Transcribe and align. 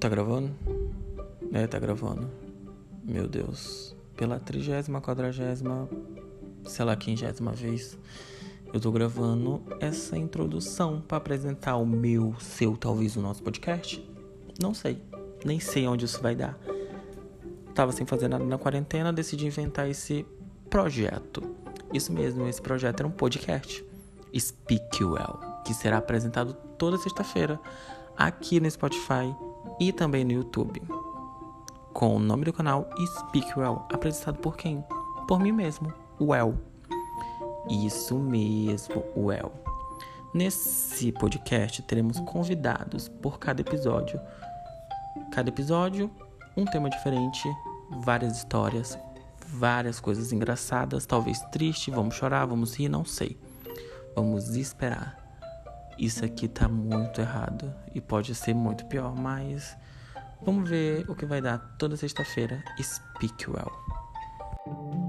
Tá 0.00 0.08
gravando? 0.08 0.54
É, 1.52 1.66
tá 1.66 1.76
gravando. 1.76 2.30
Meu 3.02 3.26
Deus. 3.26 3.96
Pela 4.16 4.38
trigésima, 4.38 5.00
quadragésima, 5.00 5.88
sei 6.64 6.84
lá, 6.84 6.94
quinzésima 6.94 7.50
vez, 7.50 7.98
eu 8.72 8.78
tô 8.78 8.92
gravando 8.92 9.60
essa 9.80 10.16
introdução 10.16 11.00
para 11.00 11.18
apresentar 11.18 11.76
o 11.76 11.84
meu, 11.84 12.32
seu, 12.38 12.76
talvez 12.76 13.16
o 13.16 13.20
nosso 13.20 13.42
podcast. 13.42 14.08
Não 14.60 14.72
sei. 14.72 15.02
Nem 15.44 15.58
sei 15.58 15.88
onde 15.88 16.04
isso 16.04 16.22
vai 16.22 16.36
dar. 16.36 16.56
Tava 17.74 17.90
sem 17.90 18.06
fazer 18.06 18.28
nada 18.28 18.44
na 18.44 18.56
quarentena, 18.56 19.12
decidi 19.12 19.46
inventar 19.46 19.90
esse 19.90 20.24
projeto. 20.70 21.42
Isso 21.92 22.12
mesmo, 22.12 22.46
esse 22.46 22.62
projeto 22.62 23.00
era 23.00 23.08
um 23.08 23.12
podcast. 23.12 23.84
Speak 24.38 25.02
Well, 25.02 25.40
que 25.64 25.74
será 25.74 25.98
apresentado 25.98 26.54
toda 26.76 26.98
sexta-feira 26.98 27.58
aqui 28.16 28.60
no 28.60 28.70
Spotify 28.70 29.34
e 29.78 29.92
também 29.92 30.24
no 30.24 30.32
YouTube. 30.32 30.82
Com 31.92 32.16
o 32.16 32.18
nome 32.18 32.44
do 32.44 32.52
canal 32.52 32.88
Speak 33.18 33.58
Well, 33.58 33.84
apresentado 33.92 34.38
por 34.38 34.56
quem? 34.56 34.84
Por 35.26 35.40
mim 35.40 35.52
mesmo, 35.52 35.92
Well. 36.20 36.54
Isso 37.68 38.18
mesmo, 38.18 39.04
Well. 39.16 39.52
Nesse 40.32 41.12
podcast 41.12 41.82
teremos 41.82 42.20
convidados 42.20 43.08
por 43.08 43.38
cada 43.38 43.60
episódio. 43.60 44.20
Cada 45.32 45.48
episódio, 45.48 46.10
um 46.56 46.64
tema 46.64 46.88
diferente, 46.88 47.48
várias 47.90 48.36
histórias, 48.38 48.98
várias 49.46 50.00
coisas 50.00 50.32
engraçadas, 50.32 51.06
talvez 51.06 51.40
triste, 51.50 51.90
vamos 51.90 52.14
chorar, 52.14 52.46
vamos 52.46 52.74
rir, 52.74 52.88
não 52.88 53.04
sei. 53.04 53.38
Vamos 54.14 54.54
esperar 54.56 55.27
isso 55.98 56.24
aqui 56.24 56.46
tá 56.48 56.68
muito 56.68 57.20
errado 57.20 57.74
e 57.94 58.00
pode 58.00 58.34
ser 58.34 58.54
muito 58.54 58.86
pior, 58.86 59.14
mas 59.14 59.76
vamos 60.42 60.68
ver 60.68 61.04
o 61.10 61.14
que 61.14 61.26
vai 61.26 61.40
dar 61.40 61.58
toda 61.78 61.96
sexta-feira. 61.96 62.62
Speak 62.80 63.50
well. 63.50 65.07